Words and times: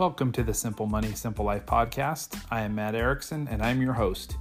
Welcome 0.00 0.32
to 0.32 0.42
the 0.42 0.54
Simple 0.54 0.86
Money, 0.86 1.12
Simple 1.12 1.44
Life 1.44 1.66
podcast. 1.66 2.42
I 2.50 2.62
am 2.62 2.74
Matt 2.74 2.94
Erickson 2.94 3.46
and 3.48 3.60
I'm 3.60 3.82
your 3.82 3.92
host. 3.92 4.38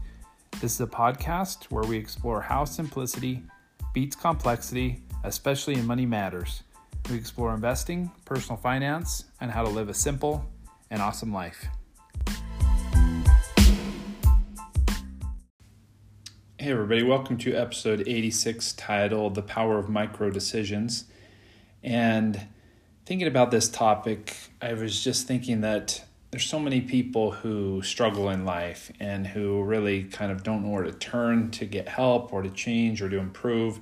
This 0.61 0.75
is 0.75 0.79
a 0.79 0.87
podcast 0.87 1.65
where 1.65 1.83
we 1.83 1.97
explore 1.97 2.39
how 2.39 2.63
simplicity 2.63 3.43
beats 3.93 4.15
complexity, 4.15 5.03
especially 5.25 5.73
in 5.73 5.85
money 5.85 6.05
matters. 6.05 6.63
We 7.09 7.17
explore 7.17 7.53
investing, 7.53 8.09
personal 8.23 8.55
finance, 8.55 9.25
and 9.41 9.51
how 9.51 9.63
to 9.63 9.69
live 9.69 9.89
a 9.89 9.93
simple 9.93 10.49
and 10.91 11.01
awesome 11.01 11.33
life. 11.33 11.67
Hey, 16.57 16.71
everybody, 16.71 17.03
welcome 17.03 17.37
to 17.39 17.53
episode 17.53 18.07
86 18.07 18.71
titled 18.71 19.35
The 19.35 19.41
Power 19.41 19.77
of 19.77 19.89
Micro 19.89 20.29
Decisions. 20.29 21.03
And 21.83 22.47
thinking 23.09 23.27
about 23.27 23.49
this 23.49 23.67
topic, 23.67 24.37
I 24.61 24.73
was 24.73 25.03
just 25.03 25.25
thinking 25.25 25.61
that 25.61 26.05
there's 26.29 26.45
so 26.45 26.59
many 26.59 26.79
people 26.79 27.31
who 27.31 27.81
struggle 27.81 28.29
in 28.29 28.45
life 28.45 28.91
and 28.99 29.25
who 29.25 29.63
really 29.63 30.03
kind 30.03 30.31
of 30.31 30.43
don't 30.43 30.63
know 30.63 30.69
where 30.69 30.83
to 30.83 30.91
turn 30.91 31.49
to 31.49 31.65
get 31.65 31.87
help 31.87 32.31
or 32.31 32.43
to 32.43 32.51
change 32.51 33.01
or 33.01 33.09
to 33.09 33.17
improve. 33.17 33.79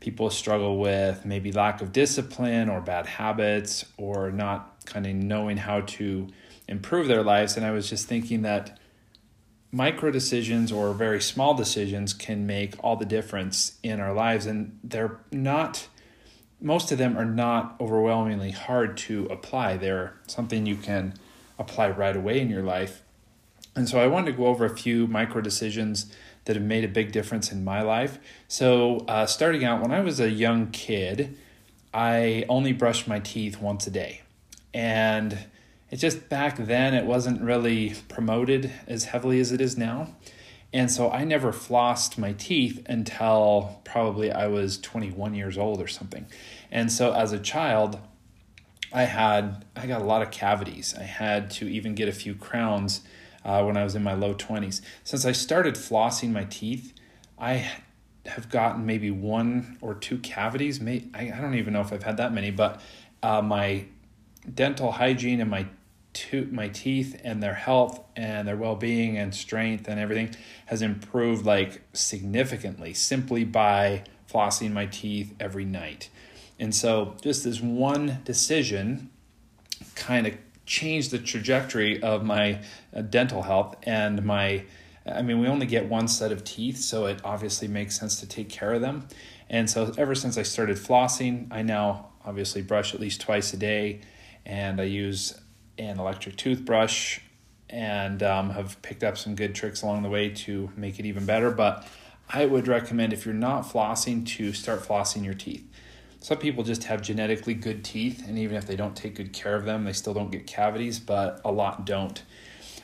People 0.00 0.28
struggle 0.28 0.80
with 0.80 1.24
maybe 1.24 1.52
lack 1.52 1.80
of 1.80 1.92
discipline 1.92 2.68
or 2.68 2.80
bad 2.80 3.06
habits 3.06 3.84
or 3.96 4.32
not 4.32 4.84
kind 4.86 5.06
of 5.06 5.14
knowing 5.14 5.58
how 5.58 5.82
to 5.82 6.26
improve 6.66 7.06
their 7.06 7.22
lives. 7.22 7.56
And 7.56 7.64
I 7.64 7.70
was 7.70 7.88
just 7.88 8.08
thinking 8.08 8.42
that 8.42 8.76
micro 9.70 10.10
decisions 10.10 10.72
or 10.72 10.92
very 10.94 11.20
small 11.20 11.54
decisions 11.54 12.12
can 12.12 12.44
make 12.44 12.74
all 12.82 12.96
the 12.96 13.06
difference 13.06 13.78
in 13.84 14.00
our 14.00 14.12
lives. 14.12 14.46
And 14.46 14.80
they're 14.82 15.20
not 15.30 15.86
most 16.60 16.90
of 16.90 16.98
them 16.98 17.16
are 17.16 17.24
not 17.24 17.76
overwhelmingly 17.80 18.50
hard 18.50 18.96
to 18.96 19.26
apply. 19.26 19.76
They're 19.76 20.14
something 20.26 20.66
you 20.66 20.76
can 20.76 21.14
apply 21.58 21.90
right 21.90 22.16
away 22.16 22.40
in 22.40 22.50
your 22.50 22.62
life. 22.62 23.02
And 23.76 23.88
so 23.88 24.00
I 24.00 24.06
wanted 24.06 24.32
to 24.32 24.36
go 24.36 24.46
over 24.46 24.64
a 24.64 24.76
few 24.76 25.06
micro 25.06 25.40
decisions 25.40 26.12
that 26.44 26.56
have 26.56 26.64
made 26.64 26.84
a 26.84 26.88
big 26.88 27.12
difference 27.12 27.52
in 27.52 27.62
my 27.62 27.82
life. 27.82 28.18
So, 28.48 29.04
uh, 29.06 29.26
starting 29.26 29.64
out, 29.64 29.82
when 29.82 29.92
I 29.92 30.00
was 30.00 30.18
a 30.18 30.30
young 30.30 30.70
kid, 30.70 31.36
I 31.92 32.44
only 32.48 32.72
brushed 32.72 33.06
my 33.06 33.20
teeth 33.20 33.60
once 33.60 33.86
a 33.86 33.90
day. 33.90 34.22
And 34.74 35.38
it 35.90 35.96
just 35.96 36.28
back 36.28 36.56
then, 36.56 36.94
it 36.94 37.04
wasn't 37.04 37.40
really 37.40 37.94
promoted 38.08 38.72
as 38.86 39.04
heavily 39.04 39.40
as 39.40 39.52
it 39.52 39.60
is 39.60 39.76
now. 39.76 40.08
And 40.72 40.90
so 40.90 41.10
I 41.10 41.24
never 41.24 41.52
flossed 41.52 42.18
my 42.18 42.32
teeth 42.32 42.84
until 42.86 43.80
probably 43.84 44.30
I 44.30 44.48
was 44.48 44.78
21 44.78 45.34
years 45.34 45.56
old 45.56 45.80
or 45.80 45.88
something. 45.88 46.26
And 46.70 46.92
so 46.92 47.12
as 47.12 47.32
a 47.32 47.38
child, 47.38 47.98
I 48.92 49.02
had 49.02 49.64
I 49.76 49.86
got 49.86 50.02
a 50.02 50.04
lot 50.04 50.22
of 50.22 50.30
cavities. 50.30 50.94
I 50.98 51.04
had 51.04 51.50
to 51.52 51.68
even 51.68 51.94
get 51.94 52.08
a 52.08 52.12
few 52.12 52.34
crowns 52.34 53.02
uh, 53.44 53.62
when 53.64 53.76
I 53.76 53.84
was 53.84 53.94
in 53.94 54.02
my 54.02 54.14
low 54.14 54.34
20s. 54.34 54.80
Since 55.04 55.24
I 55.24 55.32
started 55.32 55.74
flossing 55.74 56.30
my 56.32 56.44
teeth, 56.44 56.92
I 57.38 57.70
have 58.26 58.50
gotten 58.50 58.84
maybe 58.84 59.10
one 59.10 59.78
or 59.80 59.94
two 59.94 60.18
cavities. 60.18 60.80
May 60.80 61.04
I, 61.14 61.30
don't 61.30 61.54
even 61.54 61.72
know 61.72 61.80
if 61.80 61.92
I've 61.92 62.02
had 62.02 62.18
that 62.18 62.32
many, 62.32 62.50
but 62.50 62.80
uh, 63.22 63.40
my 63.40 63.86
dental 64.52 64.92
hygiene 64.92 65.40
and 65.40 65.50
my 65.50 65.66
to 66.12 66.48
my 66.50 66.68
teeth 66.68 67.20
and 67.22 67.42
their 67.42 67.54
health 67.54 68.00
and 68.16 68.48
their 68.48 68.56
well-being 68.56 69.18
and 69.18 69.34
strength 69.34 69.88
and 69.88 70.00
everything 70.00 70.34
has 70.66 70.82
improved 70.82 71.44
like 71.44 71.82
significantly 71.92 72.94
simply 72.94 73.44
by 73.44 74.02
flossing 74.30 74.72
my 74.72 74.86
teeth 74.86 75.34
every 75.38 75.64
night. 75.64 76.10
And 76.58 76.74
so 76.74 77.16
just 77.22 77.44
this 77.44 77.60
one 77.60 78.20
decision 78.24 79.10
kind 79.94 80.26
of 80.26 80.34
changed 80.66 81.10
the 81.10 81.18
trajectory 81.18 82.02
of 82.02 82.24
my 82.24 82.60
uh, 82.94 83.02
dental 83.02 83.42
health 83.42 83.76
and 83.84 84.24
my 84.24 84.64
I 85.06 85.22
mean, 85.22 85.40
we 85.40 85.46
only 85.46 85.64
get 85.64 85.88
one 85.88 86.06
set 86.06 86.32
of 86.32 86.44
teeth, 86.44 86.76
so 86.78 87.06
it 87.06 87.20
obviously 87.24 87.66
makes 87.66 87.98
sense 87.98 88.20
to 88.20 88.26
take 88.26 88.50
care 88.50 88.72
of 88.72 88.80
them. 88.80 89.08
And 89.48 89.70
so, 89.70 89.92
ever 89.96 90.14
since 90.14 90.36
I 90.36 90.42
started 90.42 90.76
flossing, 90.76 91.46
I 91.50 91.62
now 91.62 92.08
obviously 92.24 92.62
brush 92.62 92.94
at 92.94 93.00
least 93.00 93.20
twice 93.20 93.52
a 93.54 93.56
day, 93.56 94.00
and 94.44 94.80
I 94.80 94.84
use 94.84 95.40
an 95.78 95.98
electric 95.98 96.36
toothbrush 96.36 97.20
and 97.70 98.22
um, 98.22 98.50
have 98.50 98.80
picked 98.82 99.04
up 99.04 99.16
some 99.16 99.34
good 99.34 99.54
tricks 99.54 99.82
along 99.82 100.02
the 100.02 100.08
way 100.08 100.28
to 100.30 100.70
make 100.76 100.98
it 100.98 101.06
even 101.06 101.24
better. 101.26 101.50
But 101.50 101.86
I 102.28 102.46
would 102.46 102.68
recommend 102.68 103.12
if 103.12 103.24
you're 103.24 103.34
not 103.34 103.64
flossing 103.64 104.26
to 104.36 104.52
start 104.52 104.80
flossing 104.80 105.24
your 105.24 105.34
teeth. 105.34 105.64
Some 106.20 106.38
people 106.38 106.64
just 106.64 106.84
have 106.84 107.00
genetically 107.00 107.54
good 107.54 107.84
teeth, 107.84 108.26
and 108.26 108.38
even 108.38 108.56
if 108.56 108.66
they 108.66 108.74
don't 108.74 108.96
take 108.96 109.14
good 109.14 109.32
care 109.32 109.54
of 109.54 109.64
them, 109.64 109.84
they 109.84 109.92
still 109.92 110.14
don't 110.14 110.32
get 110.32 110.46
cavities, 110.46 110.98
but 110.98 111.40
a 111.44 111.52
lot 111.52 111.86
don't. 111.86 112.22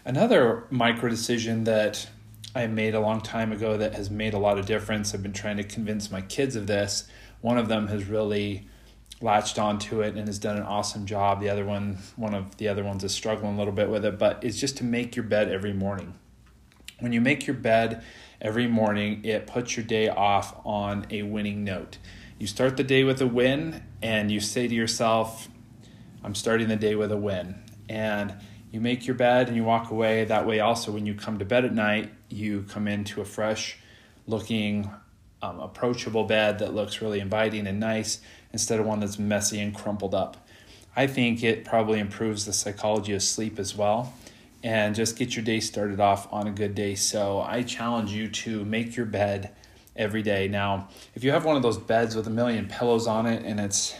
Another 0.04 0.64
micro 0.70 1.08
decision 1.08 1.64
that 1.64 2.08
I 2.54 2.68
made 2.68 2.94
a 2.94 3.00
long 3.00 3.20
time 3.20 3.52
ago 3.52 3.76
that 3.76 3.94
has 3.94 4.10
made 4.10 4.34
a 4.34 4.38
lot 4.38 4.58
of 4.58 4.66
difference, 4.66 5.12
I've 5.14 5.22
been 5.22 5.32
trying 5.32 5.56
to 5.56 5.64
convince 5.64 6.10
my 6.12 6.20
kids 6.20 6.54
of 6.54 6.68
this. 6.68 7.08
One 7.40 7.58
of 7.58 7.68
them 7.68 7.88
has 7.88 8.04
really 8.04 8.68
latched 9.20 9.58
onto 9.58 10.00
it 10.00 10.16
and 10.16 10.26
has 10.26 10.38
done 10.38 10.56
an 10.56 10.62
awesome 10.62 11.06
job. 11.06 11.40
The 11.40 11.48
other 11.48 11.64
one, 11.64 11.98
one 12.16 12.34
of 12.34 12.56
the 12.56 12.68
other 12.68 12.84
ones 12.84 13.04
is 13.04 13.12
struggling 13.12 13.54
a 13.54 13.58
little 13.58 13.72
bit 13.72 13.88
with 13.88 14.04
it, 14.04 14.18
but 14.18 14.42
it's 14.42 14.58
just 14.58 14.76
to 14.78 14.84
make 14.84 15.16
your 15.16 15.24
bed 15.24 15.48
every 15.48 15.72
morning. 15.72 16.14
When 17.00 17.12
you 17.12 17.20
make 17.20 17.46
your 17.46 17.56
bed 17.56 18.04
every 18.40 18.66
morning, 18.66 19.24
it 19.24 19.46
puts 19.46 19.76
your 19.76 19.84
day 19.84 20.08
off 20.08 20.54
on 20.64 21.06
a 21.10 21.22
winning 21.22 21.64
note. 21.64 21.98
You 22.38 22.46
start 22.46 22.76
the 22.76 22.84
day 22.84 23.04
with 23.04 23.20
a 23.20 23.26
win 23.26 23.82
and 24.02 24.30
you 24.30 24.40
say 24.40 24.68
to 24.68 24.74
yourself, 24.74 25.48
I'm 26.22 26.34
starting 26.34 26.68
the 26.68 26.76
day 26.76 26.94
with 26.94 27.12
a 27.12 27.16
win. 27.16 27.62
And 27.88 28.34
you 28.70 28.80
make 28.80 29.06
your 29.06 29.14
bed 29.14 29.48
and 29.48 29.56
you 29.56 29.64
walk 29.64 29.90
away. 29.90 30.24
That 30.24 30.46
way, 30.46 30.60
also, 30.60 30.90
when 30.90 31.06
you 31.06 31.14
come 31.14 31.38
to 31.38 31.44
bed 31.44 31.64
at 31.64 31.72
night, 31.72 32.12
you 32.28 32.64
come 32.68 32.88
into 32.88 33.20
a 33.20 33.24
fresh 33.24 33.78
looking, 34.26 34.90
um, 35.44 35.60
approachable 35.60 36.24
bed 36.24 36.58
that 36.58 36.74
looks 36.74 37.00
really 37.00 37.20
inviting 37.20 37.66
and 37.66 37.78
nice 37.78 38.20
instead 38.52 38.80
of 38.80 38.86
one 38.86 39.00
that's 39.00 39.18
messy 39.18 39.60
and 39.60 39.74
crumpled 39.74 40.14
up. 40.14 40.36
I 40.96 41.06
think 41.06 41.42
it 41.42 41.64
probably 41.64 41.98
improves 41.98 42.44
the 42.44 42.52
psychology 42.52 43.12
of 43.12 43.22
sleep 43.22 43.58
as 43.58 43.76
well 43.76 44.14
and 44.62 44.94
just 44.94 45.18
get 45.18 45.36
your 45.36 45.44
day 45.44 45.60
started 45.60 46.00
off 46.00 46.32
on 46.32 46.46
a 46.46 46.50
good 46.50 46.74
day. 46.74 46.94
So 46.94 47.40
I 47.40 47.62
challenge 47.62 48.12
you 48.12 48.28
to 48.28 48.64
make 48.64 48.96
your 48.96 49.06
bed 49.06 49.50
every 49.96 50.22
day. 50.22 50.48
Now, 50.48 50.88
if 51.14 51.22
you 51.22 51.32
have 51.32 51.44
one 51.44 51.56
of 51.56 51.62
those 51.62 51.78
beds 51.78 52.16
with 52.16 52.26
a 52.26 52.30
million 52.30 52.66
pillows 52.68 53.06
on 53.06 53.26
it 53.26 53.44
and 53.44 53.60
it's 53.60 53.94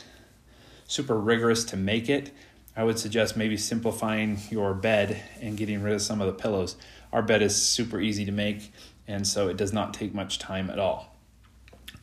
super 0.86 1.18
rigorous 1.18 1.64
to 1.64 1.76
make 1.76 2.08
it, 2.08 2.30
I 2.76 2.84
would 2.84 2.98
suggest 2.98 3.36
maybe 3.36 3.56
simplifying 3.56 4.38
your 4.50 4.74
bed 4.74 5.22
and 5.40 5.56
getting 5.56 5.82
rid 5.82 5.94
of 5.94 6.02
some 6.02 6.20
of 6.20 6.26
the 6.26 6.32
pillows. 6.32 6.76
Our 7.12 7.22
bed 7.22 7.42
is 7.42 7.54
super 7.54 8.00
easy 8.00 8.24
to 8.24 8.32
make, 8.32 8.72
and 9.06 9.24
so 9.24 9.48
it 9.48 9.56
does 9.56 9.72
not 9.72 9.94
take 9.94 10.12
much 10.12 10.40
time 10.40 10.70
at 10.70 10.80
all. 10.80 11.13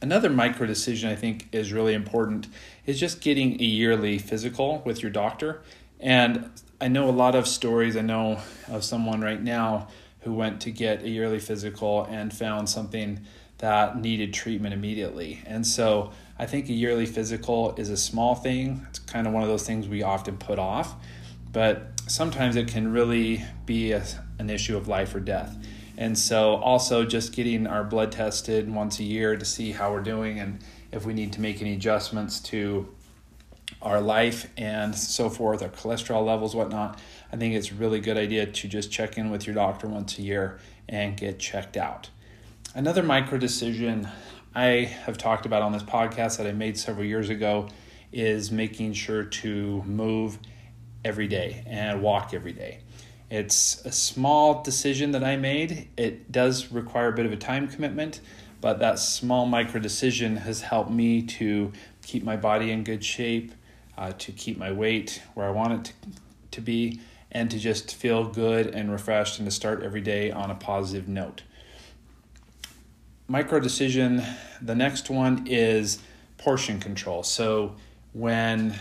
Another 0.01 0.29
micro 0.29 0.65
decision 0.65 1.09
I 1.09 1.15
think 1.15 1.47
is 1.51 1.71
really 1.71 1.93
important 1.93 2.47
is 2.85 2.99
just 2.99 3.21
getting 3.21 3.61
a 3.61 3.63
yearly 3.63 4.17
physical 4.17 4.81
with 4.83 5.03
your 5.03 5.11
doctor. 5.11 5.61
And 5.99 6.49
I 6.79 6.87
know 6.87 7.07
a 7.07 7.11
lot 7.11 7.35
of 7.35 7.47
stories. 7.47 7.95
I 7.95 8.01
know 8.01 8.39
of 8.67 8.83
someone 8.83 9.21
right 9.21 9.41
now 9.41 9.89
who 10.21 10.33
went 10.33 10.61
to 10.61 10.71
get 10.71 11.03
a 11.03 11.09
yearly 11.09 11.39
physical 11.39 12.05
and 12.05 12.33
found 12.33 12.69
something 12.69 13.19
that 13.59 13.99
needed 13.99 14.33
treatment 14.33 14.73
immediately. 14.73 15.41
And 15.45 15.65
so 15.65 16.11
I 16.39 16.47
think 16.47 16.67
a 16.69 16.73
yearly 16.73 17.05
physical 17.05 17.75
is 17.75 17.89
a 17.89 17.97
small 17.97 18.33
thing. 18.33 18.87
It's 18.89 18.97
kind 18.97 19.27
of 19.27 19.33
one 19.33 19.43
of 19.43 19.49
those 19.49 19.65
things 19.67 19.87
we 19.87 20.01
often 20.01 20.37
put 20.37 20.57
off, 20.57 20.95
but 21.51 21.91
sometimes 22.07 22.55
it 22.55 22.67
can 22.67 22.91
really 22.91 23.45
be 23.67 23.91
a, 23.91 24.03
an 24.39 24.49
issue 24.49 24.75
of 24.75 24.87
life 24.87 25.13
or 25.13 25.19
death. 25.19 25.55
And 26.01 26.17
so, 26.17 26.55
also 26.55 27.05
just 27.05 27.31
getting 27.31 27.67
our 27.67 27.83
blood 27.83 28.11
tested 28.11 28.73
once 28.73 28.97
a 28.97 29.03
year 29.03 29.37
to 29.37 29.45
see 29.45 29.71
how 29.71 29.91
we're 29.91 30.01
doing 30.01 30.39
and 30.39 30.57
if 30.91 31.05
we 31.05 31.13
need 31.13 31.31
to 31.33 31.41
make 31.41 31.61
any 31.61 31.75
adjustments 31.75 32.39
to 32.39 32.87
our 33.83 34.01
life 34.01 34.49
and 34.57 34.95
so 34.95 35.29
forth, 35.29 35.61
our 35.61 35.69
cholesterol 35.69 36.25
levels, 36.25 36.55
whatnot. 36.55 36.99
I 37.31 37.37
think 37.37 37.53
it's 37.53 37.69
a 37.69 37.75
really 37.75 37.99
good 37.99 38.17
idea 38.17 38.47
to 38.47 38.67
just 38.67 38.91
check 38.91 39.19
in 39.19 39.29
with 39.29 39.45
your 39.45 39.53
doctor 39.53 39.87
once 39.87 40.17
a 40.17 40.23
year 40.23 40.59
and 40.89 41.15
get 41.15 41.37
checked 41.37 41.77
out. 41.77 42.09
Another 42.73 43.03
micro 43.03 43.37
decision 43.37 44.09
I 44.55 44.89
have 45.05 45.19
talked 45.19 45.45
about 45.45 45.61
on 45.61 45.71
this 45.71 45.83
podcast 45.83 46.39
that 46.39 46.47
I 46.47 46.51
made 46.51 46.79
several 46.79 47.05
years 47.05 47.29
ago 47.29 47.69
is 48.11 48.51
making 48.51 48.93
sure 48.93 49.23
to 49.23 49.83
move 49.83 50.39
every 51.05 51.27
day 51.27 51.63
and 51.67 52.01
walk 52.01 52.33
every 52.33 52.53
day. 52.53 52.79
It's 53.31 53.85
a 53.85 53.93
small 53.93 54.61
decision 54.61 55.11
that 55.11 55.23
I 55.23 55.37
made. 55.37 55.87
It 55.95 56.33
does 56.33 56.69
require 56.69 57.07
a 57.07 57.13
bit 57.13 57.25
of 57.25 57.31
a 57.31 57.37
time 57.37 57.69
commitment, 57.69 58.19
but 58.59 58.79
that 58.79 58.99
small 58.99 59.45
micro 59.45 59.79
decision 59.79 60.35
has 60.35 60.59
helped 60.59 60.91
me 60.91 61.21
to 61.21 61.71
keep 62.03 62.25
my 62.25 62.35
body 62.35 62.71
in 62.71 62.83
good 62.83 63.05
shape, 63.05 63.53
uh, 63.97 64.11
to 64.11 64.33
keep 64.33 64.57
my 64.57 64.73
weight 64.73 65.23
where 65.33 65.47
I 65.47 65.51
want 65.51 65.71
it 65.71 65.85
to, 65.85 66.11
to 66.51 66.61
be, 66.61 66.99
and 67.31 67.49
to 67.51 67.57
just 67.57 67.95
feel 67.95 68.25
good 68.25 68.67
and 68.67 68.91
refreshed 68.91 69.39
and 69.39 69.47
to 69.47 69.51
start 69.51 69.81
every 69.81 70.01
day 70.01 70.29
on 70.29 70.51
a 70.51 70.55
positive 70.55 71.07
note. 71.07 71.43
Micro 73.29 73.61
decision, 73.61 74.21
the 74.61 74.75
next 74.75 75.09
one 75.09 75.47
is 75.47 75.99
portion 76.37 76.81
control. 76.81 77.23
So, 77.23 77.77
when 78.11 78.75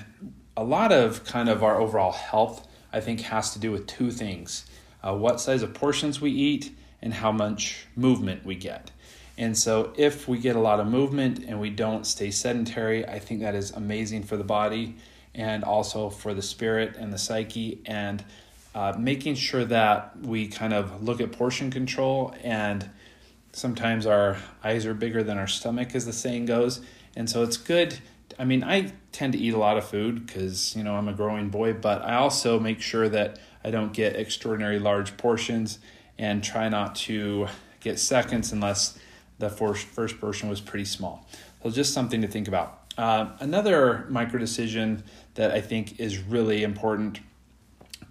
a 0.56 0.64
lot 0.64 0.91
of 0.91 1.25
kind 1.25 1.49
of 1.49 1.62
our 1.62 1.81
overall 1.81 2.11
health 2.11 2.67
I 2.92 3.00
think 3.00 3.20
has 3.22 3.52
to 3.52 3.58
do 3.58 3.70
with 3.70 3.87
two 3.87 4.10
things 4.10 4.66
uh, 5.02 5.14
what 5.14 5.40
size 5.40 5.62
of 5.62 5.72
portions 5.72 6.20
we 6.20 6.31
eat 6.31 6.72
and 7.00 7.14
how 7.14 7.32
much 7.32 7.87
movement 7.96 8.44
we 8.44 8.54
get. 8.54 8.90
And 9.38 9.56
so, 9.56 9.94
if 9.96 10.28
we 10.28 10.38
get 10.38 10.56
a 10.56 10.60
lot 10.60 10.81
of 10.81 10.87
movement 10.87 11.38
and 11.46 11.58
we 11.58 11.70
don't 11.70 12.06
stay 12.06 12.31
sedentary, 12.31 13.06
I 13.06 13.19
think 13.19 13.40
that 13.40 13.54
is 13.54 13.70
amazing 13.70 14.25
for 14.25 14.37
the 14.37 14.44
body 14.44 14.96
and 15.34 15.64
also 15.64 16.10
for 16.10 16.34
the 16.34 16.42
spirit 16.42 16.96
and 16.96 17.10
the 17.12 17.16
psyche. 17.16 17.81
And 17.87 18.22
uh, 18.75 18.94
making 18.98 19.34
sure 19.34 19.64
that 19.64 20.19
we 20.20 20.48
kind 20.48 20.72
of 20.72 21.02
look 21.02 21.20
at 21.20 21.32
portion 21.32 21.70
control 21.70 22.34
and 22.42 22.88
sometimes 23.52 24.06
our 24.06 24.37
eyes 24.62 24.87
are 24.87 24.94
bigger 24.94 25.22
than 25.22 25.38
our 25.38 25.48
stomach 25.48 25.94
as 25.94 26.06
the 26.06 26.12
saying 26.12 26.46
goes 26.46 26.81
and 27.16 27.28
so 27.28 27.42
it's 27.42 27.56
good 27.56 27.98
i 28.38 28.44
mean 28.44 28.62
i 28.64 28.92
tend 29.12 29.32
to 29.32 29.38
eat 29.38 29.54
a 29.54 29.58
lot 29.58 29.76
of 29.76 29.84
food 29.84 30.26
because 30.26 30.76
you 30.76 30.82
know 30.82 30.94
i'm 30.94 31.08
a 31.08 31.12
growing 31.12 31.48
boy 31.48 31.72
but 31.72 32.02
i 32.02 32.14
also 32.14 32.58
make 32.58 32.80
sure 32.80 33.08
that 33.08 33.38
i 33.64 33.70
don't 33.70 33.92
get 33.92 34.16
extraordinary 34.16 34.78
large 34.78 35.16
portions 35.16 35.78
and 36.18 36.42
try 36.44 36.68
not 36.68 36.94
to 36.94 37.46
get 37.80 37.98
seconds 37.98 38.52
unless 38.52 38.98
the 39.38 39.48
first, 39.48 39.86
first 39.86 40.20
portion 40.20 40.48
was 40.48 40.60
pretty 40.60 40.84
small 40.84 41.26
so 41.62 41.70
just 41.70 41.92
something 41.94 42.20
to 42.20 42.28
think 42.28 42.48
about 42.48 42.78
uh, 42.98 43.30
another 43.40 44.06
micro 44.10 44.38
decision 44.38 45.02
that 45.34 45.50
i 45.50 45.60
think 45.60 45.98
is 45.98 46.18
really 46.18 46.62
important 46.62 47.20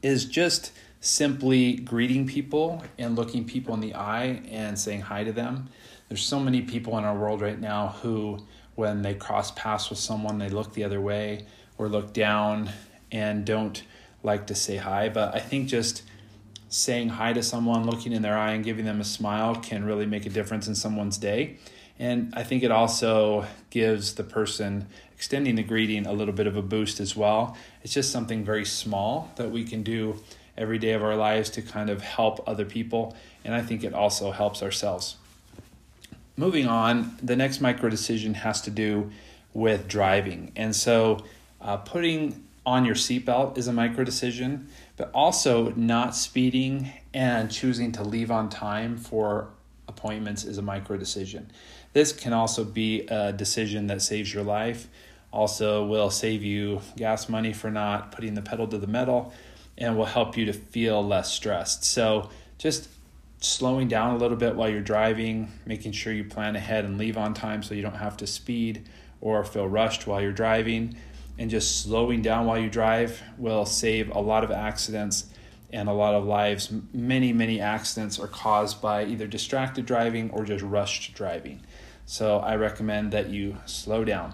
is 0.02 0.26
just 0.26 0.72
simply 1.02 1.76
greeting 1.76 2.28
people 2.28 2.84
and 2.98 3.16
looking 3.16 3.46
people 3.46 3.74
in 3.74 3.80
the 3.80 3.96
eye 3.96 4.42
and 4.50 4.78
saying 4.78 5.02
hi 5.02 5.24
to 5.24 5.32
them. 5.32 5.70
There's 6.08 6.24
so 6.24 6.40
many 6.40 6.62
people 6.62 6.98
in 6.98 7.04
our 7.04 7.16
world 7.16 7.42
right 7.42 7.60
now 7.60 7.96
who, 8.02 8.40
when 8.80 9.02
they 9.02 9.14
cross 9.14 9.52
paths 9.52 9.90
with 9.90 10.00
someone, 10.00 10.38
they 10.38 10.48
look 10.48 10.74
the 10.74 10.86
other 10.86 11.02
way 11.02 11.46
or 11.78 11.90
look 11.90 12.14
down 12.14 12.72
and 13.12 13.46
don't 13.46 13.84
like 14.24 14.48
to 14.48 14.56
say 14.56 14.78
hi. 14.78 15.10
But 15.10 15.36
I 15.36 15.40
think 15.40 15.68
just 15.68 16.04
saying 16.70 17.10
hi 17.10 17.34
to 17.34 17.44
someone, 17.44 17.86
looking 17.86 18.14
in 18.14 18.22
their 18.22 18.38
eye, 18.38 18.54
and 18.54 18.64
giving 18.64 18.86
them 18.86 19.02
a 19.02 19.04
smile 19.04 19.54
can 19.56 19.84
really 19.84 20.06
make 20.06 20.26
a 20.26 20.30
difference 20.30 20.66
in 20.66 20.76
someone's 20.76 21.18
day. 21.18 21.58
And 22.00 22.34
I 22.38 22.44
think 22.44 22.64
it 22.64 22.72
also 22.72 23.46
gives 23.70 24.16
the 24.16 24.24
person 24.24 24.88
extending 25.14 25.56
the 25.56 25.64
greeting 25.64 26.08
a 26.08 26.14
little 26.14 26.34
bit 26.34 26.48
of 26.48 26.56
a 26.56 26.62
boost 26.62 27.02
as 27.02 27.18
well. 27.18 27.58
It's 27.84 27.94
just 27.94 28.14
something 28.14 28.46
very 28.46 28.64
small 28.64 29.30
that 29.36 29.52
we 29.52 29.66
can 29.66 29.84
do 29.84 30.24
every 30.58 30.78
day 30.78 30.94
of 30.94 31.04
our 31.04 31.18
lives 31.18 31.50
to 31.50 31.62
kind 31.62 31.90
of 31.90 32.02
help 32.02 32.48
other 32.48 32.64
people. 32.64 33.14
And 33.44 33.54
I 33.54 33.62
think 33.62 33.84
it 33.84 33.94
also 33.94 34.32
helps 34.32 34.64
ourselves. 34.64 35.18
Moving 36.40 36.68
on, 36.68 37.18
the 37.22 37.36
next 37.36 37.60
micro 37.60 37.90
decision 37.90 38.34
has 38.34 38.62
to 38.62 38.72
do 38.72 39.12
with 39.54 39.90
driving. 39.90 40.54
And 40.56 40.74
so 40.74 41.20
uh, 41.60 41.76
putting 41.76 42.46
on 42.66 42.86
your 42.86 42.96
seatbelt 42.96 43.58
is 43.58 43.68
a 43.68 43.74
micro 43.74 44.06
decision, 44.06 44.70
but 44.96 45.12
also 45.14 45.72
not 45.72 46.16
speeding 46.16 46.94
and 47.14 47.52
choosing 47.52 47.92
to 47.92 48.04
leave 48.04 48.32
on 48.32 48.48
time 48.48 48.96
for 48.96 49.50
appointments 49.90 50.46
is 50.46 50.58
a 50.58 50.62
micro 50.62 50.96
decision. 50.96 51.52
This 51.92 52.14
can 52.14 52.32
also 52.32 52.64
be 52.64 53.02
a 53.08 53.34
decision 53.34 53.88
that 53.88 54.02
saves 54.02 54.34
your 54.34 54.44
life 54.44 54.88
also 55.34 55.86
will 55.86 56.10
save 56.10 56.42
you 56.42 56.80
gas 56.96 57.28
money 57.28 57.52
for 57.52 57.70
not 57.70 58.14
putting 58.14 58.36
the 58.36 58.42
pedal 58.42 58.66
to 58.66 58.78
the 58.78 58.88
metal 58.88 59.34
and 59.78 59.98
will 59.98 60.06
help 60.06 60.38
you 60.38 60.46
to 60.46 60.54
feel 60.54 61.06
less 61.06 61.34
stressed. 61.34 61.84
So 61.84 62.30
just 62.58 62.88
slowing 63.40 63.88
down 63.88 64.16
a 64.16 64.18
little 64.18 64.38
bit 64.38 64.56
while 64.56 64.70
you're 64.70 64.82
driving, 64.82 65.52
making 65.66 65.94
sure 65.94 66.12
you 66.12 66.24
plan 66.24 66.56
ahead 66.56 66.86
and 66.86 66.98
leave 66.98 67.18
on 67.18 67.34
time 67.34 67.64
so 67.64 67.74
you 67.74 67.82
don't 67.82 67.96
have 67.96 68.18
to 68.18 68.28
speed 68.28 68.88
or 69.22 69.44
feel 69.44 69.68
rushed 69.68 70.08
while 70.08 70.22
you're 70.22 70.32
driving. 70.32 70.96
And 71.38 71.50
just 71.50 71.84
slowing 71.84 72.22
down 72.22 72.46
while 72.46 72.60
you 72.60 72.70
drive 72.70 73.22
will 73.38 73.66
save 73.66 74.14
a 74.14 74.20
lot 74.20 74.44
of 74.44 74.52
accidents 74.52 75.28
and 75.72 75.88
a 75.88 75.94
lot 75.94 76.14
of 76.14 76.26
lives. 76.26 76.70
Many, 76.94 77.32
many 77.32 77.62
accidents 77.62 78.20
are 78.20 78.28
caused 78.28 78.82
by 78.82 79.06
either 79.06 79.28
distracted 79.28 79.86
driving 79.86 80.30
or 80.32 80.44
just 80.44 80.64
rushed 80.64 81.14
driving. 81.14 81.62
So 82.06 82.40
I 82.40 82.56
recommend 82.56 83.14
that 83.14 83.30
you 83.30 83.58
slow 83.66 84.04
down. 84.04 84.34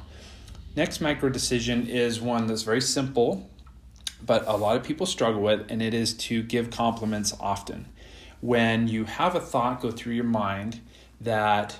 Next 0.75 0.99
micro 0.99 1.29
decision 1.29 1.87
is 1.87 2.19
one 2.19 2.47
that's 2.47 2.63
very 2.63 2.81
simple, 2.81 3.49
but 4.25 4.43
a 4.47 4.57
lot 4.57 4.75
of 4.75 4.83
people 4.83 5.05
struggle 5.05 5.41
with, 5.41 5.69
and 5.69 5.81
it 5.81 5.93
is 5.93 6.13
to 6.13 6.41
give 6.41 6.71
compliments 6.71 7.33
often. 7.39 7.85
When 8.45 8.87
you 8.87 9.05
have 9.05 9.33
a 9.33 9.39
thought 9.39 9.81
go 9.81 9.89
through 9.89 10.13
your 10.13 10.23
mind 10.23 10.79
that 11.19 11.79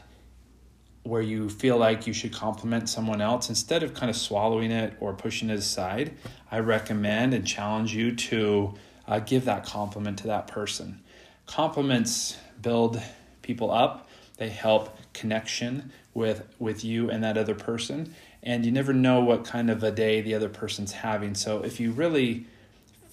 where 1.03 1.21
you 1.21 1.47
feel 1.47 1.77
like 1.77 2.07
you 2.07 2.13
should 2.13 2.33
compliment 2.33 2.89
someone 2.89 3.21
else, 3.21 3.49
instead 3.49 3.83
of 3.83 3.93
kind 3.93 4.09
of 4.09 4.15
swallowing 4.15 4.71
it 4.71 4.95
or 4.99 5.13
pushing 5.13 5.51
it 5.51 5.59
aside, 5.59 6.17
I 6.49 6.57
recommend 6.57 7.35
and 7.35 7.45
challenge 7.45 7.93
you 7.93 8.15
to 8.15 8.73
uh, 9.07 9.19
give 9.19 9.45
that 9.45 9.63
compliment 9.63 10.17
to 10.19 10.27
that 10.27 10.47
person. 10.47 11.03
Compliments 11.45 12.35
build 12.59 12.99
people 13.43 13.69
up, 13.69 14.09
they 14.37 14.49
help 14.49 14.97
connection 15.13 15.91
with, 16.15 16.47
with 16.57 16.83
you 16.83 17.11
and 17.11 17.23
that 17.23 17.37
other 17.37 17.53
person 17.53 18.15
and 18.41 18.65
you 18.65 18.71
never 18.71 18.91
know 18.91 19.21
what 19.21 19.45
kind 19.45 19.69
of 19.69 19.83
a 19.83 19.91
day 19.91 20.21
the 20.21 20.33
other 20.33 20.49
person's 20.49 20.93
having. 20.93 21.35
So 21.35 21.63
if 21.63 21.79
you 21.79 21.91
really 21.91 22.47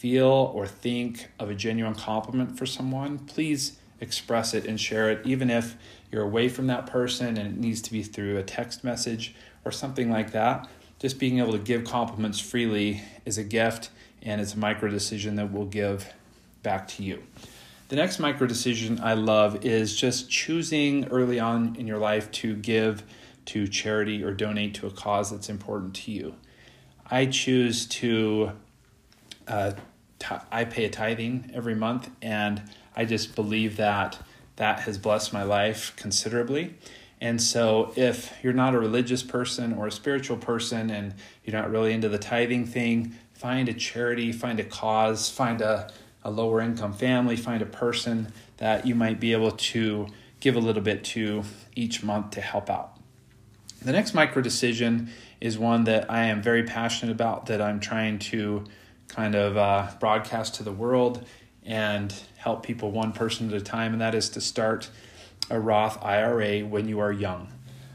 feel 0.03 0.51
or 0.53 0.67
think 0.67 1.29
of 1.39 1.49
a 1.49 1.55
genuine 1.55 1.95
compliment 1.95 2.59
for 2.59 2.67
someone, 2.67 3.21
please 3.21 3.79
express 4.01 4.53
it 4.53 4.67
and 4.67 4.81
share 4.81 5.09
it, 5.13 5.25
even 5.25 5.49
if 5.49 5.77
you're 6.11 6.25
away 6.25 6.49
from 6.49 6.67
that 6.67 6.89
person 6.89 7.39
and 7.39 7.39
it 7.39 7.57
needs 7.57 7.81
to 7.81 7.93
be 7.93 8.03
through 8.03 8.37
a 8.37 8.43
text 8.43 8.83
message 8.83 9.33
or 9.65 9.71
something 9.71 10.11
like 10.11 10.33
that. 10.33 10.69
Just 10.99 11.21
being 11.21 11.39
able 11.39 11.53
to 11.53 11.59
give 11.61 11.85
compliments 11.85 12.41
freely 12.41 13.01
is 13.25 13.39
a 13.39 13.45
gift 13.45 13.91
and 14.23 14.41
it's 14.41 14.55
a 14.55 14.59
micro 14.59 14.91
decision 14.91 15.37
that 15.37 15.53
will 15.53 15.67
give 15.67 16.13
back 16.65 16.89
to 16.89 17.05
you. 17.05 17.23
The 17.87 17.95
next 17.95 18.19
micro 18.19 18.49
decision 18.49 18.99
I 19.01 19.15
love 19.15 19.65
is 19.65 19.95
just 19.95 20.29
choosing 20.29 21.07
early 21.13 21.39
on 21.39 21.77
in 21.77 21.87
your 21.87 21.99
life 21.99 22.29
to 22.33 22.57
give 22.57 23.05
to 23.45 23.69
charity 23.69 24.25
or 24.25 24.33
donate 24.33 24.75
to 24.75 24.89
a 24.89 24.91
cause 24.91 25.31
that's 25.31 25.49
important 25.49 25.95
to 25.95 26.11
you. 26.11 26.35
I 27.09 27.27
choose 27.27 27.87
to, 27.87 28.51
uh, 29.47 29.75
I 30.51 30.65
pay 30.65 30.85
a 30.85 30.91
tithing 30.91 31.51
every 31.55 31.75
month, 31.75 32.11
and 32.21 32.63
I 32.97 33.05
just 33.05 33.35
believe 33.35 33.77
that 33.77 34.19
that 34.57 34.81
has 34.81 34.99
blessed 34.99 35.33
my 35.33 35.43
life 35.43 35.95
considerably. 35.97 36.75
And 37.21 37.41
so, 37.41 37.93
if 37.97 38.33
you're 38.43 38.53
not 38.53 38.75
a 38.75 38.79
religious 38.79 39.23
person 39.23 39.73
or 39.73 39.87
a 39.87 39.93
spiritual 39.93 40.37
person 40.37 40.91
and 40.91 41.15
you're 41.45 41.57
not 41.57 41.71
really 41.71 41.93
into 41.93 42.09
the 42.09 42.19
tithing 42.19 42.67
thing, 42.67 43.15
find 43.33 43.69
a 43.69 43.75
charity, 43.75 44.33
find 44.33 44.59
a 44.59 44.65
cause, 44.65 45.31
find 45.31 45.61
a, 45.61 45.93
a 46.25 46.31
lower 46.31 46.61
income 46.61 46.93
family, 46.93 47.37
find 47.37 47.63
a 47.63 47.67
person 47.67 48.33
that 48.57 48.87
you 48.87 48.95
might 48.95 49.21
be 49.21 49.33
able 49.33 49.53
to 49.53 50.09
give 50.41 50.57
a 50.57 50.61
little 50.61 50.83
bit 50.83 51.05
to 51.05 51.45
each 51.77 52.03
month 52.03 52.31
to 52.33 52.41
help 52.41 52.69
out. 52.69 52.97
The 53.81 53.93
next 53.93 54.15
micro 54.15 54.43
decision 54.43 55.11
is 55.41 55.59
one 55.59 55.85
that 55.85 56.11
I 56.11 56.25
am 56.25 56.43
very 56.43 56.63
passionate 56.63 57.13
about 57.13 57.47
that 57.47 57.61
I'm 57.61 57.81
trying 57.81 58.19
to 58.21 58.65
kind 59.13 59.35
of 59.35 59.57
uh, 59.57 59.89
broadcast 60.01 60.55
to 60.57 60.63
the 60.63 60.73
world 60.73 61.25
and 61.65 62.15
help 62.37 62.63
people 62.63 62.91
one 62.91 63.13
person 63.13 63.49
at 63.49 63.55
a 63.55 63.61
time, 63.61 63.93
and 63.93 64.01
that 64.01 64.15
is 64.15 64.31
to 64.31 64.41
start 64.41 64.91
a 65.51 65.61
Roth 65.61 66.03
IRA 66.03 66.61
when 66.61 66.89
you 66.89 66.99
are 66.99 67.13
young. 67.13 67.53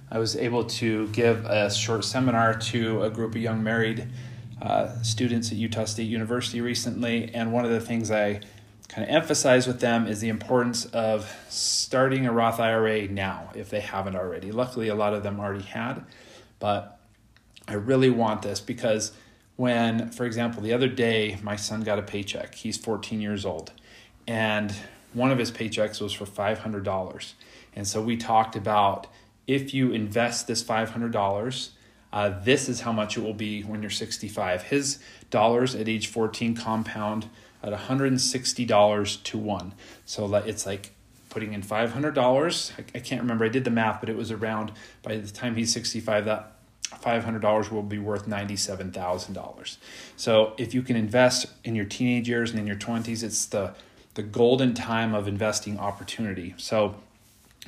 I 0.10 0.20
was 0.20 0.36
able 0.38 0.64
to 0.64 1.08
give 1.10 1.46
a 1.46 1.70
short 1.72 2.06
seminar 2.06 2.54
to 2.54 3.04
a 3.04 3.10
group 3.10 3.36
of 3.36 3.42
young 3.42 3.62
married 3.62 4.08
uh, 4.62 5.02
students 5.02 5.52
at 5.52 5.58
Utah 5.58 5.86
State 5.86 6.04
University 6.08 6.62
recently, 6.62 7.34
and 7.34 7.52
one 7.52 7.66
of 7.66 7.72
the 7.72 7.82
things 7.82 8.10
I 8.10 8.42
kind 8.88 9.04
of 9.04 9.14
emphasize 9.14 9.68
with 9.68 9.82
them 9.82 10.08
is 10.08 10.22
the 10.22 10.30
importance 10.30 10.86
of 10.86 11.30
starting 11.50 12.26
a 12.26 12.32
Roth 12.32 12.60
IRA 12.60 13.08
now 13.08 13.52
if 13.54 13.70
they 13.70 13.82
haven't 13.82 14.16
already. 14.16 14.52
Luckily, 14.52 14.88
a 14.88 14.96
lot 14.96 15.14
of 15.14 15.24
them 15.24 15.40
already 15.40 15.64
had, 15.64 16.06
but 16.60 17.00
I 17.68 17.74
really 17.74 18.10
want 18.10 18.44
this 18.44 18.62
because 18.62 19.12
when, 19.58 20.10
for 20.12 20.26
example, 20.26 20.62
the 20.62 20.72
other 20.72 20.88
day 20.88 21.38
my 21.44 21.56
son 21.56 21.82
got 21.82 22.00
a 22.00 22.04
paycheck, 22.04 22.56
he's 22.56 22.78
14 22.78 23.20
years 23.20 23.46
old, 23.46 23.74
and 24.26 24.74
one 25.14 25.32
of 25.32 25.40
his 25.40 25.52
paychecks 25.52 26.00
was 26.00 26.14
for 26.14 26.26
$500. 26.26 27.34
And 27.76 27.88
so 27.88 28.02
we 28.02 28.18
talked 28.18 28.56
about 28.56 29.08
if 29.48 29.74
you 29.74 29.92
invest 29.92 30.48
this 30.48 30.64
$500, 30.64 31.70
uh, 32.14 32.30
this 32.44 32.70
is 32.70 32.82
how 32.82 32.92
much 32.92 33.18
it 33.18 33.22
will 33.22 33.34
be 33.34 33.64
when 33.64 33.82
you're 33.82 33.90
65. 33.90 34.64
His 34.64 35.00
dollars 35.30 35.76
at 35.76 35.90
age 35.90 36.08
14 36.08 36.56
compound 36.56 37.30
at 37.64 37.74
$160 37.74 39.24
to 39.24 39.38
one. 39.38 39.74
So 40.06 40.34
it's 40.36 40.66
like 40.66 40.92
putting 41.30 41.54
in 41.54 41.62
$500. 41.62 42.72
I, 42.96 43.00
can't 43.00 43.22
remember, 43.22 43.46
I 43.46 43.50
did 43.50 43.64
the 43.64 43.72
math, 43.72 44.00
but 44.00 44.10
it 44.10 44.16
was 44.16 44.32
around 44.32 44.72
by 45.02 45.18
the 45.18 45.32
time 45.32 45.56
he's 45.56 45.74
65, 45.74 46.26
that 46.26 46.57
$500 47.01 47.72
will 47.72 47.84
be 47.84 47.98
worth 47.98 48.27
$97,000. 48.27 49.77
So 50.16 50.54
if 50.58 50.74
you 50.74 50.82
can 50.82 50.96
invest 50.96 51.48
in 51.63 51.75
your 51.75 51.86
teenage 51.86 52.27
years 52.27 52.51
and 52.51 52.60
in 52.60 52.68
your 52.68 52.75
20s, 52.75 53.24
it's 53.24 53.46
the, 53.46 53.74
the 54.16 54.24
golden 54.24 54.74
time 54.74 55.13
of 55.13 55.27
investing 55.27 55.80
opportunity. 55.80 56.54
So 56.58 56.96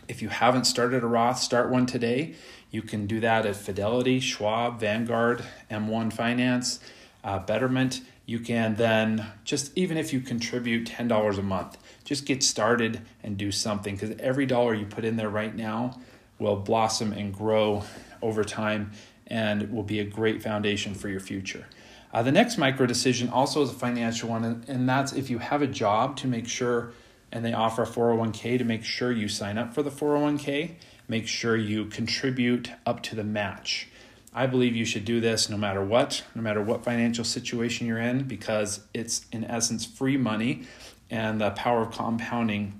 if 0.07 0.21
you 0.21 0.29
haven't 0.29 0.65
started 0.65 1.03
a 1.03 1.07
Roth, 1.07 1.39
start 1.39 1.69
one 1.69 1.85
today. 1.85 2.35
You 2.71 2.81
can 2.81 3.07
do 3.07 3.19
that 3.19 3.45
at 3.45 3.55
Fidelity, 3.55 4.19
Schwab, 4.19 4.79
Vanguard, 4.79 5.43
M1 5.69 6.13
Finance, 6.13 6.79
uh, 7.23 7.39
Betterment 7.39 8.01
you 8.29 8.39
can 8.39 8.75
then 8.75 9.25
just 9.43 9.75
even 9.75 9.97
if 9.97 10.13
you 10.13 10.19
contribute 10.19 10.87
$10 10.87 11.39
a 11.39 11.41
month, 11.41 11.79
just 12.05 12.27
get 12.27 12.43
started 12.43 13.01
and 13.23 13.37
do 13.37 13.51
something 13.51 13.95
because 13.95 14.15
every 14.19 14.45
dollar 14.45 14.75
you 14.75 14.85
put 14.85 15.03
in 15.03 15.17
there 15.17 15.31
right 15.31 15.55
now 15.55 15.99
will 16.37 16.55
blossom 16.55 17.11
and 17.11 17.33
grow 17.33 17.83
over 18.21 18.43
time 18.43 18.91
and 19.29 19.71
will 19.71 19.83
be 19.83 19.99
a 19.99 20.03
great 20.03 20.41
foundation 20.41 20.93
for 20.93 21.09
your 21.09 21.19
future. 21.19 21.65
Uh, 22.11 22.23
the 22.23 22.31
next 22.31 22.57
micro 22.57 22.85
decision 22.85 23.29
also 23.29 23.61
is 23.61 23.69
a 23.69 23.73
financial 23.73 24.29
one, 24.29 24.43
and, 24.43 24.67
and 24.67 24.89
that's 24.89 25.13
if 25.13 25.29
you 25.29 25.37
have 25.37 25.61
a 25.61 25.67
job 25.67 26.17
to 26.17 26.27
make 26.27 26.47
sure, 26.47 26.91
and 27.31 27.45
they 27.45 27.53
offer 27.53 27.83
a 27.83 27.87
401k 27.87 28.57
to 28.57 28.63
make 28.63 28.83
sure 28.83 29.11
you 29.11 29.27
sign 29.27 29.57
up 29.57 29.73
for 29.73 29.83
the 29.83 29.91
401k, 29.91 30.71
make 31.07 31.27
sure 31.27 31.55
you 31.55 31.85
contribute 31.85 32.71
up 32.85 33.03
to 33.03 33.15
the 33.15 33.23
match. 33.23 33.87
I 34.33 34.47
believe 34.47 34.75
you 34.75 34.85
should 34.85 35.05
do 35.05 35.19
this 35.19 35.49
no 35.49 35.57
matter 35.57 35.83
what, 35.83 36.23
no 36.35 36.41
matter 36.41 36.61
what 36.61 36.83
financial 36.83 37.23
situation 37.23 37.87
you're 37.87 37.99
in, 37.99 38.23
because 38.23 38.81
it's 38.93 39.25
in 39.31 39.43
essence 39.43 39.85
free 39.85 40.17
money 40.17 40.63
and 41.09 41.41
the 41.41 41.51
power 41.51 41.81
of 41.81 41.91
compounding 41.91 42.79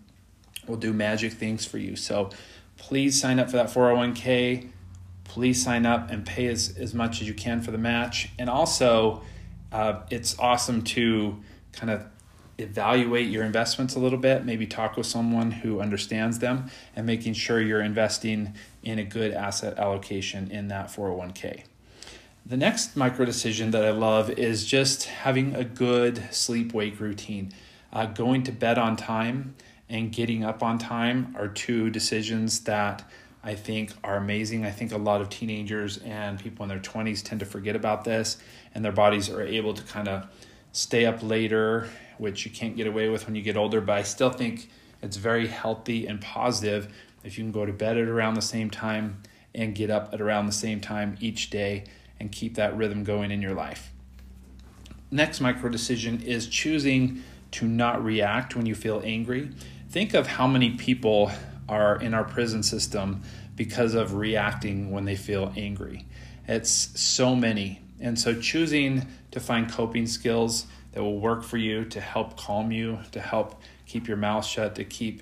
will 0.68 0.77
do 0.77 0.94
magic 0.94 1.34
things 1.34 1.65
for 1.65 1.77
you. 1.77 1.96
So 1.96 2.29
please 2.77 3.20
sign 3.20 3.39
up 3.39 3.50
for 3.50 3.58
that 3.58 3.68
401k. 3.68 4.70
Please 5.30 5.64
sign 5.64 5.86
up 5.86 6.10
and 6.10 6.26
pay 6.26 6.48
as, 6.48 6.76
as 6.78 6.94
much 6.94 7.22
as 7.22 7.28
you 7.28 7.34
can 7.34 7.62
for 7.62 7.70
the 7.72 7.78
match. 7.78 8.30
And 8.38 8.50
also, 8.50 9.22
uh, 9.72 10.02
it's 10.10 10.38
awesome 10.40 10.82
to 10.84 11.38
kind 11.72 11.92
of 11.92 12.06
evaluate 12.58 13.30
your 13.30 13.44
investments 13.44 13.96
a 13.96 14.00
little 14.00 14.18
bit, 14.18 14.44
maybe 14.44 14.66
talk 14.66 14.98
with 14.98 15.06
someone 15.06 15.52
who 15.52 15.80
understands 15.80 16.40
them, 16.40 16.72
and 16.96 17.06
making 17.06 17.34
sure 17.34 17.62
you're 17.62 17.82
investing 17.82 18.56
in 18.84 18.98
a 18.98 19.04
good 19.04 19.32
asset 19.32 19.78
allocation 19.78 20.50
in 20.50 20.68
that 20.70 20.88
401k. 20.88 21.64
The 22.44 22.58
next 22.58 22.98
micro 22.98 23.24
decision 23.24 23.70
that 23.72 23.86
I 23.86 23.92
love 23.92 24.32
is 24.32 24.66
just 24.66 25.06
having 25.06 25.54
a 25.54 25.64
good 25.64 26.34
sleep 26.34 26.74
wake 26.74 27.00
routine. 27.00 27.54
Uh, 27.94 28.08
going 28.08 28.42
to 28.44 28.52
bed 28.52 28.80
on 28.80 28.96
time 28.96 29.54
and 29.88 30.12
getting 30.12 30.44
up 30.44 30.64
on 30.64 30.80
time 30.80 31.36
are 31.38 31.48
two 31.48 31.92
decisions 31.92 32.62
that 32.62 33.08
I 33.43 33.55
think 33.55 33.93
are 34.03 34.17
amazing. 34.17 34.65
I 34.65 34.72
think 34.72 34.91
a 34.91 34.98
lot 34.98 35.22
of 35.22 35.29
teenagers 35.29 35.98
and 36.00 36.39
people 36.39 36.63
in 36.63 36.69
their 36.69 36.79
20s 36.79 37.24
tend 37.24 37.39
to 37.39 37.46
forget 37.46 37.75
about 37.75 38.03
this, 38.03 38.38
and 38.75 38.84
their 38.84 38.91
bodies 38.91 39.29
are 39.29 39.41
able 39.41 39.74
to 39.74 39.84
kind 39.84 40.08
of 40.08 40.27
stay 40.72 41.05
up 41.05 41.24
later, 41.24 41.89
which 42.17 42.46
you 42.46 42.51
can't 42.51 42.75
get 42.75 42.86
away 42.86 43.10
with 43.10 43.25
when 43.25 43.36
you 43.36 43.41
get 43.41 43.55
older. 43.55 43.79
But 43.81 43.98
I 43.98 44.03
still 44.03 44.29
think 44.29 44.69
it's 45.01 45.17
very 45.17 45.48
healthy 45.48 46.05
and 46.05 46.19
positive 46.19 46.93
if 47.24 47.38
you 47.38 47.43
can 47.43 47.51
go 47.51 47.65
to 47.65 47.74
bed 47.74 47.98
at 47.98 48.08
around 48.08 48.34
the 48.34 48.41
same 48.41 48.69
time 48.69 49.22
and 49.55 49.74
get 49.74 49.89
up 49.89 50.13
at 50.13 50.22
around 50.22 50.46
the 50.46 50.51
same 50.51 50.79
time 50.79 51.17
each 51.19 51.50
day 51.50 51.86
and 52.19 52.31
keep 52.31 52.55
that 52.55 52.75
rhythm 52.75 53.03
going 53.03 53.31
in 53.31 53.41
your 53.41 53.53
life. 53.53 53.91
Next 55.12 55.39
micro 55.41 55.69
decision 55.69 56.22
is 56.22 56.48
choosing 56.48 57.24
to 57.51 57.67
not 57.67 58.03
react 58.03 58.55
when 58.55 58.65
you 58.65 58.75
feel 58.75 59.01
angry. 59.03 59.50
Think 59.89 60.13
of 60.13 60.27
how 60.27 60.46
many 60.46 60.72
people 60.72 61.31
are 61.70 62.02
in 62.02 62.14
our 62.14 62.24
prison 62.24 62.64
system 62.64 63.22
because 63.56 63.94
of 63.94 64.16
reacting 64.16 64.92
when 64.92 65.06
they 65.06 65.16
feel 65.16 65.54
angry. 65.56 66.06
It's 66.48 66.70
so 67.00 67.36
many. 67.36 67.82
And 68.00 68.20
so 68.20 68.40
choosing 68.40 69.06
to 69.32 69.40
find 69.40 69.72
coping 69.72 70.08
skills 70.08 70.66
that 70.94 71.04
will 71.04 71.20
work 71.20 71.44
for 71.44 71.58
you 71.58 71.86
to 71.86 72.02
help 72.02 72.38
calm 72.38 72.72
you, 72.72 73.00
to 73.12 73.20
help 73.20 73.62
keep 73.86 74.08
your 74.08 74.18
mouth 74.18 74.46
shut, 74.46 74.76
to 74.76 74.84
keep 74.84 75.22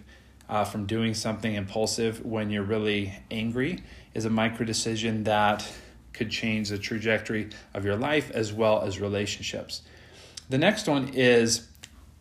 uh, 0.50 0.64
from 0.64 0.86
doing 0.86 1.14
something 1.14 1.56
impulsive 1.56 2.26
when 2.26 2.50
you're 2.50 2.64
really 2.64 3.14
angry 3.30 3.84
is 4.14 4.26
a 4.26 4.30
micro 4.30 4.66
decision 4.66 5.24
that 5.26 5.68
could 6.14 6.30
change 6.30 6.70
the 6.70 6.78
trajectory 6.78 7.50
of 7.74 7.86
your 7.86 7.96
life 7.96 8.32
as 8.32 8.54
well 8.54 8.82
as 8.82 9.00
relationships. 9.00 9.82
The 10.50 10.58
next 10.58 10.88
one 10.88 11.10
is 11.10 11.68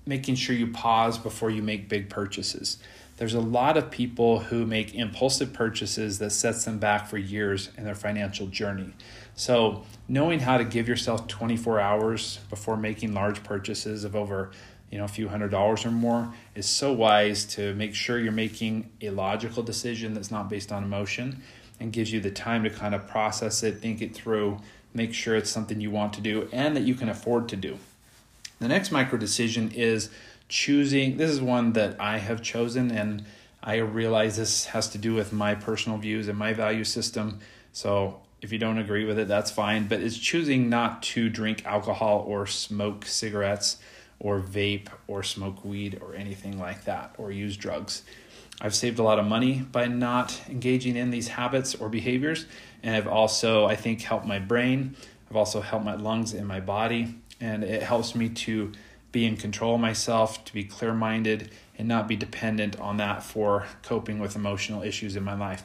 making 0.04 0.34
sure 0.34 0.54
you 0.54 0.68
pause 0.68 1.18
before 1.18 1.50
you 1.50 1.62
make 1.62 1.88
big 1.88 2.10
purchases. 2.10 2.78
There's 3.16 3.34
a 3.34 3.40
lot 3.40 3.78
of 3.78 3.90
people 3.90 4.40
who 4.40 4.66
make 4.66 4.94
impulsive 4.94 5.52
purchases 5.52 6.18
that 6.18 6.30
sets 6.30 6.64
them 6.64 6.78
back 6.78 7.06
for 7.06 7.16
years 7.16 7.70
in 7.78 7.84
their 7.84 7.94
financial 7.94 8.46
journey. 8.46 8.92
So, 9.34 9.84
knowing 10.06 10.40
how 10.40 10.58
to 10.58 10.64
give 10.64 10.86
yourself 10.86 11.26
24 11.26 11.80
hours 11.80 12.40
before 12.50 12.76
making 12.76 13.14
large 13.14 13.42
purchases 13.42 14.04
of 14.04 14.14
over, 14.14 14.50
you 14.90 14.98
know, 14.98 15.04
a 15.04 15.08
few 15.08 15.28
hundred 15.28 15.50
dollars 15.50 15.86
or 15.86 15.90
more 15.90 16.32
is 16.54 16.66
so 16.66 16.92
wise 16.92 17.44
to 17.46 17.74
make 17.74 17.94
sure 17.94 18.18
you're 18.18 18.32
making 18.32 18.90
a 19.00 19.10
logical 19.10 19.62
decision 19.62 20.12
that's 20.12 20.30
not 20.30 20.50
based 20.50 20.70
on 20.70 20.84
emotion 20.84 21.42
and 21.80 21.92
gives 21.92 22.12
you 22.12 22.20
the 22.20 22.30
time 22.30 22.64
to 22.64 22.70
kind 22.70 22.94
of 22.94 23.06
process 23.06 23.62
it, 23.62 23.78
think 23.78 24.00
it 24.00 24.14
through, 24.14 24.58
make 24.94 25.12
sure 25.12 25.36
it's 25.36 25.50
something 25.50 25.80
you 25.80 25.90
want 25.90 26.12
to 26.14 26.20
do 26.20 26.48
and 26.52 26.76
that 26.76 26.82
you 26.82 26.94
can 26.94 27.08
afford 27.08 27.48
to 27.48 27.56
do. 27.56 27.78
The 28.58 28.68
next 28.68 28.90
micro 28.90 29.18
decision 29.18 29.70
is 29.72 30.08
choosing. 30.48 31.16
This 31.16 31.30
is 31.30 31.40
one 31.40 31.72
that 31.72 32.00
I 32.00 32.18
have 32.18 32.42
chosen, 32.42 32.90
and 32.90 33.24
I 33.62 33.76
realize 33.76 34.36
this 34.36 34.66
has 34.66 34.88
to 34.90 34.98
do 34.98 35.14
with 35.14 35.32
my 35.32 35.54
personal 35.54 35.98
views 35.98 36.28
and 36.28 36.38
my 36.38 36.52
value 36.52 36.84
system. 36.84 37.40
So 37.72 38.20
if 38.40 38.52
you 38.52 38.58
don't 38.58 38.78
agree 38.78 39.04
with 39.04 39.18
it, 39.18 39.28
that's 39.28 39.50
fine. 39.50 39.88
But 39.88 40.00
it's 40.00 40.18
choosing 40.18 40.68
not 40.68 41.02
to 41.04 41.28
drink 41.28 41.64
alcohol 41.66 42.24
or 42.26 42.46
smoke 42.46 43.04
cigarettes 43.06 43.78
or 44.18 44.40
vape 44.40 44.88
or 45.08 45.22
smoke 45.22 45.64
weed 45.64 45.98
or 46.00 46.14
anything 46.14 46.58
like 46.58 46.84
that 46.84 47.14
or 47.18 47.32
use 47.32 47.56
drugs. 47.56 48.02
I've 48.60 48.74
saved 48.74 48.98
a 48.98 49.02
lot 49.02 49.18
of 49.18 49.26
money 49.26 49.60
by 49.60 49.86
not 49.86 50.40
engaging 50.48 50.96
in 50.96 51.10
these 51.10 51.28
habits 51.28 51.74
or 51.74 51.88
behaviors. 51.88 52.46
And 52.82 52.94
I've 52.94 53.08
also, 53.08 53.66
I 53.66 53.76
think, 53.76 54.00
helped 54.00 54.26
my 54.26 54.38
brain. 54.38 54.96
I've 55.28 55.36
also 55.36 55.60
helped 55.60 55.84
my 55.84 55.96
lungs 55.96 56.32
and 56.32 56.46
my 56.46 56.60
body 56.60 57.16
and 57.40 57.64
it 57.64 57.82
helps 57.82 58.14
me 58.14 58.28
to 58.30 58.72
be 59.16 59.24
in 59.24 59.34
control 59.34 59.76
of 59.76 59.80
myself, 59.80 60.44
to 60.44 60.52
be 60.52 60.62
clear 60.62 60.92
minded, 60.92 61.50
and 61.78 61.88
not 61.88 62.06
be 62.06 62.16
dependent 62.16 62.78
on 62.78 62.98
that 62.98 63.22
for 63.22 63.64
coping 63.82 64.18
with 64.18 64.36
emotional 64.36 64.82
issues 64.82 65.16
in 65.16 65.24
my 65.24 65.32
life. 65.32 65.62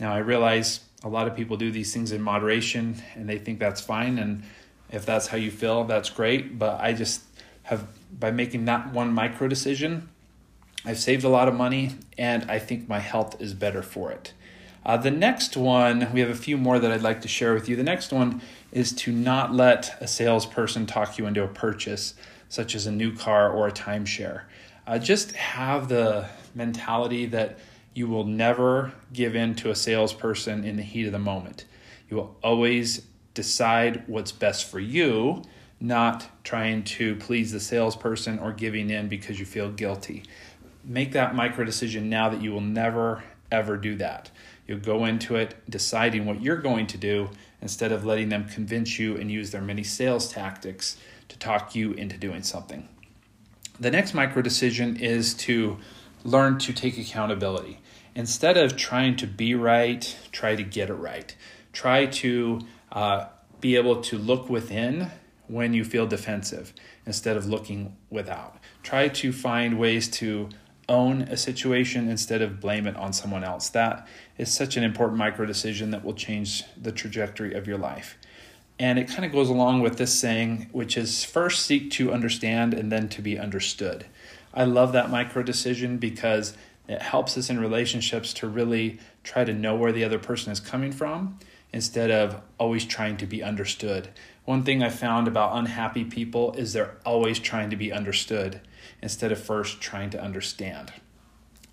Now, 0.00 0.14
I 0.14 0.18
realize 0.20 0.80
a 1.02 1.08
lot 1.10 1.26
of 1.26 1.36
people 1.36 1.58
do 1.58 1.70
these 1.70 1.92
things 1.92 2.12
in 2.12 2.22
moderation 2.22 3.02
and 3.14 3.28
they 3.28 3.36
think 3.36 3.58
that's 3.58 3.82
fine. 3.82 4.18
And 4.18 4.42
if 4.90 5.04
that's 5.04 5.26
how 5.26 5.36
you 5.36 5.50
feel, 5.50 5.84
that's 5.84 6.08
great. 6.08 6.58
But 6.58 6.80
I 6.80 6.94
just 6.94 7.20
have, 7.64 7.86
by 8.18 8.30
making 8.30 8.64
that 8.64 8.90
one 8.90 9.12
micro 9.12 9.48
decision, 9.48 10.08
I've 10.86 10.98
saved 10.98 11.24
a 11.24 11.28
lot 11.28 11.46
of 11.46 11.52
money 11.52 11.96
and 12.16 12.50
I 12.50 12.58
think 12.58 12.88
my 12.88 13.00
health 13.00 13.38
is 13.38 13.52
better 13.52 13.82
for 13.82 14.12
it. 14.12 14.32
Uh, 14.86 14.96
the 14.96 15.10
next 15.10 15.58
one, 15.58 16.10
we 16.14 16.20
have 16.20 16.30
a 16.30 16.34
few 16.34 16.56
more 16.56 16.78
that 16.78 16.90
I'd 16.90 17.02
like 17.02 17.20
to 17.20 17.28
share 17.28 17.52
with 17.52 17.68
you. 17.68 17.76
The 17.76 17.82
next 17.82 18.14
one 18.14 18.40
is 18.72 18.92
to 18.92 19.12
not 19.12 19.52
let 19.52 19.94
a 20.00 20.08
salesperson 20.08 20.86
talk 20.86 21.18
you 21.18 21.26
into 21.26 21.42
a 21.42 21.48
purchase, 21.48 22.14
such 22.48 22.74
as 22.74 22.86
a 22.86 22.92
new 22.92 23.14
car 23.14 23.50
or 23.50 23.68
a 23.68 23.72
timeshare. 23.72 24.42
Uh, 24.86 24.98
just 24.98 25.32
have 25.32 25.88
the 25.88 26.26
mentality 26.54 27.26
that 27.26 27.58
you 27.94 28.08
will 28.08 28.24
never 28.24 28.92
give 29.12 29.34
in 29.36 29.54
to 29.54 29.70
a 29.70 29.74
salesperson 29.74 30.64
in 30.64 30.76
the 30.76 30.82
heat 30.82 31.06
of 31.06 31.12
the 31.12 31.18
moment. 31.18 31.64
You 32.10 32.16
will 32.16 32.36
always 32.42 33.06
decide 33.34 34.04
what's 34.06 34.32
best 34.32 34.68
for 34.68 34.80
you, 34.80 35.42
not 35.80 36.28
trying 36.44 36.84
to 36.84 37.16
please 37.16 37.52
the 37.52 37.60
salesperson 37.60 38.38
or 38.38 38.52
giving 38.52 38.90
in 38.90 39.08
because 39.08 39.38
you 39.38 39.46
feel 39.46 39.70
guilty. 39.70 40.24
Make 40.84 41.12
that 41.12 41.34
micro 41.34 41.64
decision 41.64 42.08
now 42.08 42.28
that 42.28 42.42
you 42.42 42.52
will 42.52 42.60
never, 42.60 43.24
ever 43.50 43.76
do 43.76 43.96
that. 43.96 44.30
You'll 44.66 44.78
go 44.80 45.04
into 45.04 45.36
it 45.36 45.54
deciding 45.68 46.26
what 46.26 46.42
you're 46.42 46.56
going 46.56 46.86
to 46.88 46.98
do 46.98 47.30
instead 47.60 47.92
of 47.92 48.04
letting 48.04 48.28
them 48.28 48.48
convince 48.48 48.98
you 48.98 49.16
and 49.16 49.30
use 49.30 49.50
their 49.50 49.62
many 49.62 49.82
sales 49.82 50.28
tactics 50.28 50.96
to 51.28 51.38
talk 51.38 51.74
you 51.74 51.92
into 51.92 52.16
doing 52.16 52.42
something. 52.42 52.88
The 53.78 53.90
next 53.90 54.14
micro 54.14 54.42
decision 54.42 54.96
is 54.96 55.34
to 55.34 55.78
learn 56.22 56.58
to 56.58 56.72
take 56.72 56.96
accountability. 56.96 57.80
Instead 58.14 58.56
of 58.56 58.76
trying 58.76 59.16
to 59.16 59.26
be 59.26 59.54
right, 59.54 60.16
try 60.30 60.54
to 60.54 60.62
get 60.62 60.88
it 60.88 60.94
right. 60.94 61.34
Try 61.72 62.06
to 62.06 62.60
uh, 62.92 63.26
be 63.60 63.76
able 63.76 64.00
to 64.02 64.16
look 64.16 64.48
within 64.48 65.10
when 65.48 65.74
you 65.74 65.84
feel 65.84 66.06
defensive 66.06 66.72
instead 67.06 67.36
of 67.36 67.46
looking 67.46 67.96
without. 68.10 68.58
Try 68.82 69.08
to 69.08 69.32
find 69.32 69.78
ways 69.78 70.08
to 70.12 70.48
own 70.88 71.22
a 71.22 71.36
situation 71.36 72.08
instead 72.08 72.42
of 72.42 72.60
blame 72.60 72.86
it 72.86 72.96
on 72.96 73.12
someone 73.12 73.42
else. 73.42 73.68
That 73.70 74.06
is 74.38 74.52
such 74.52 74.76
an 74.76 74.84
important 74.84 75.18
micro 75.18 75.46
decision 75.46 75.90
that 75.90 76.04
will 76.04 76.14
change 76.14 76.64
the 76.80 76.92
trajectory 76.92 77.54
of 77.54 77.66
your 77.66 77.78
life. 77.78 78.16
And 78.78 78.98
it 78.98 79.08
kind 79.08 79.24
of 79.24 79.32
goes 79.32 79.48
along 79.48 79.82
with 79.82 79.98
this 79.98 80.18
saying, 80.18 80.68
which 80.72 80.96
is 80.96 81.24
first 81.24 81.64
seek 81.64 81.90
to 81.92 82.12
understand 82.12 82.74
and 82.74 82.90
then 82.90 83.08
to 83.10 83.22
be 83.22 83.38
understood. 83.38 84.06
I 84.52 84.64
love 84.64 84.92
that 84.92 85.10
micro 85.10 85.42
decision 85.42 85.98
because 85.98 86.56
it 86.88 87.00
helps 87.00 87.38
us 87.38 87.50
in 87.50 87.58
relationships 87.58 88.32
to 88.34 88.48
really 88.48 88.98
try 89.22 89.44
to 89.44 89.54
know 89.54 89.76
where 89.76 89.92
the 89.92 90.04
other 90.04 90.18
person 90.18 90.52
is 90.52 90.60
coming 90.60 90.92
from 90.92 91.38
instead 91.72 92.10
of 92.10 92.40
always 92.58 92.84
trying 92.84 93.16
to 93.16 93.26
be 93.26 93.42
understood. 93.42 94.08
One 94.44 94.62
thing 94.62 94.82
I 94.82 94.90
found 94.90 95.26
about 95.26 95.56
unhappy 95.56 96.04
people 96.04 96.52
is 96.52 96.72
they're 96.72 96.96
always 97.06 97.38
trying 97.38 97.70
to 97.70 97.76
be 97.76 97.92
understood 97.92 98.60
instead 99.00 99.32
of 99.32 99.42
first 99.42 99.80
trying 99.80 100.10
to 100.10 100.22
understand. 100.22 100.92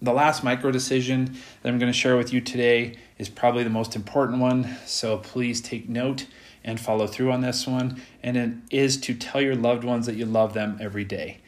The 0.01 0.13
last 0.13 0.43
micro 0.43 0.71
decision 0.71 1.37
that 1.61 1.69
I'm 1.69 1.77
going 1.77 1.91
to 1.91 1.97
share 1.97 2.17
with 2.17 2.33
you 2.33 2.41
today 2.41 2.95
is 3.19 3.29
probably 3.29 3.63
the 3.63 3.69
most 3.69 3.95
important 3.95 4.39
one, 4.39 4.77
so 4.85 5.17
please 5.17 5.61
take 5.61 5.87
note 5.87 6.25
and 6.63 6.79
follow 6.79 7.07
through 7.07 7.31
on 7.31 7.41
this 7.41 7.65
one, 7.65 8.01
and 8.21 8.37
it 8.37 8.53
is 8.69 8.99
to 9.01 9.13
tell 9.13 9.41
your 9.41 9.55
loved 9.55 9.83
ones 9.83 10.05
that 10.05 10.15
you 10.15 10.25
love 10.25 10.53
them 10.53 10.77
every 10.79 11.03
day. 11.03 11.39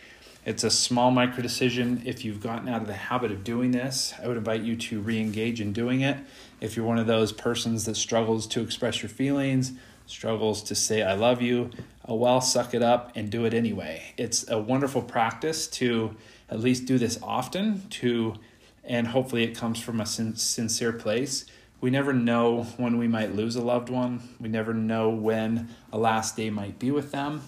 It's 0.46 0.63
a 0.63 0.70
small 0.70 1.10
micro 1.12 1.41
decision. 1.41 2.01
If 2.05 2.25
you've 2.25 2.41
gotten 2.41 2.67
out 2.67 2.82
of 2.82 2.88
the 2.88 2.93
habit 2.93 3.32
of 3.32 3.43
doing 3.46 3.72
this, 3.72 4.13
I 4.22 4.27
would 4.27 4.36
invite 4.36 4.62
you 4.62 4.75
to 4.75 5.00
re 5.00 5.20
engage 5.20 5.62
in 5.62 5.72
doing 5.72 6.01
it. 6.01 6.17
If 6.60 6.75
you're 6.75 6.86
one 6.86 6.98
of 6.98 7.08
those 7.08 7.32
persons 7.32 7.86
that 7.86 7.96
struggles 7.96 8.46
to 8.48 8.62
express 8.62 9.01
your 9.01 9.10
feelings, 9.10 9.72
struggles 10.05 10.62
to 10.63 10.75
say, 10.75 11.01
I 11.01 11.13
love 11.13 11.41
you, 11.41 11.70
oh, 12.05 12.15
well, 12.15 12.41
suck 12.41 12.74
it 12.74 12.82
up 12.82 13.12
and 13.15 13.29
do 13.29 13.46
it 13.46 13.53
anyway. 13.53 14.13
It's 14.17 14.50
a 14.50 14.60
wonderful 14.60 15.01
practice 15.01 15.67
to 15.67 16.15
at 16.50 16.60
least 16.60 16.86
do 16.86 16.98
this 16.98 17.17
often, 17.24 17.88
to, 17.89 18.36
and 18.84 19.08
hopefully 19.08 19.43
it 19.43 19.55
comes 19.55 19.79
from 19.79 20.01
a 20.01 20.05
sin- 20.05 20.36
sincere 20.36 20.91
place. 20.91 21.46
We 21.84 21.90
never 21.90 22.13
know 22.13 22.63
when 22.78 22.98
we 22.98 23.10
might 23.10 23.36
lose 23.36 23.58
a 23.58 23.62
loved 23.62 23.90
one. 23.90 24.22
We 24.40 24.48
never 24.48 24.74
know 24.74 25.10
when 25.10 25.68
a 25.92 25.98
last 25.98 26.38
day 26.38 26.50
might 26.50 26.80
be 26.80 26.92
with 26.92 27.12
them. 27.12 27.42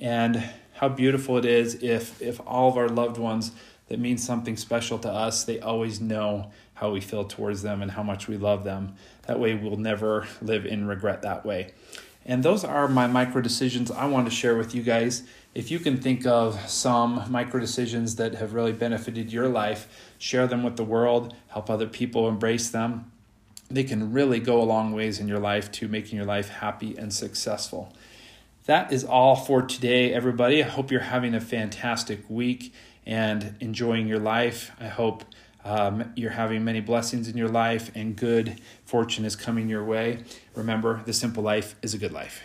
And 0.00 0.50
how 0.72 0.88
beautiful 0.88 1.38
it 1.38 1.44
is 1.44 1.76
if 1.80 2.20
if 2.20 2.40
all 2.44 2.68
of 2.70 2.76
our 2.76 2.88
loved 2.88 3.18
ones 3.18 3.52
that 3.86 4.00
mean 4.00 4.18
something 4.18 4.56
special 4.56 4.98
to 4.98 5.08
us, 5.08 5.44
they 5.44 5.60
always 5.60 6.00
know 6.00 6.50
how 6.74 6.90
we 6.90 7.00
feel 7.00 7.22
towards 7.22 7.62
them 7.62 7.80
and 7.80 7.92
how 7.92 8.02
much 8.02 8.26
we 8.26 8.36
love 8.36 8.64
them. 8.64 8.96
That 9.28 9.38
way 9.38 9.54
we'll 9.54 9.76
never 9.76 10.26
live 10.42 10.66
in 10.66 10.88
regret 10.88 11.22
that 11.22 11.46
way. 11.46 11.70
And 12.26 12.42
those 12.42 12.64
are 12.64 12.88
my 12.88 13.06
micro 13.06 13.40
decisions 13.40 13.92
I 13.92 14.06
want 14.06 14.28
to 14.28 14.34
share 14.34 14.56
with 14.56 14.74
you 14.74 14.82
guys. 14.82 15.22
If 15.54 15.70
you 15.70 15.78
can 15.78 15.98
think 15.98 16.26
of 16.26 16.68
some 16.68 17.30
micro 17.30 17.60
decisions 17.60 18.16
that 18.16 18.34
have 18.34 18.54
really 18.54 18.72
benefited 18.72 19.32
your 19.32 19.46
life, 19.46 20.10
share 20.18 20.48
them 20.48 20.64
with 20.64 20.76
the 20.76 20.82
world, 20.82 21.32
help 21.50 21.70
other 21.70 21.86
people 21.86 22.28
embrace 22.28 22.70
them. 22.70 23.12
They 23.70 23.84
can 23.84 24.12
really 24.12 24.40
go 24.40 24.60
a 24.60 24.64
long 24.64 24.92
ways 24.92 25.20
in 25.20 25.28
your 25.28 25.38
life 25.38 25.70
to 25.72 25.88
making 25.88 26.16
your 26.16 26.26
life 26.26 26.48
happy 26.48 26.96
and 26.96 27.12
successful 27.12 27.92
that 28.68 28.92
is 28.92 29.02
all 29.02 29.34
for 29.34 29.62
today, 29.62 30.12
everybody. 30.12 30.62
I 30.62 30.68
hope 30.68 30.90
you're 30.90 31.00
having 31.00 31.34
a 31.34 31.40
fantastic 31.40 32.20
week 32.28 32.74
and 33.06 33.54
enjoying 33.60 34.06
your 34.06 34.18
life. 34.18 34.72
I 34.78 34.88
hope 34.88 35.24
um, 35.64 36.12
you're 36.16 36.32
having 36.32 36.66
many 36.66 36.80
blessings 36.80 37.28
in 37.28 37.36
your 37.38 37.48
life 37.48 37.90
and 37.94 38.14
good 38.14 38.60
fortune 38.84 39.24
is 39.24 39.36
coming 39.36 39.70
your 39.70 39.84
way. 39.84 40.22
Remember, 40.54 41.02
the 41.06 41.14
simple 41.14 41.42
life 41.42 41.76
is 41.80 41.94
a 41.94 41.98
good 41.98 42.12
life. 42.12 42.42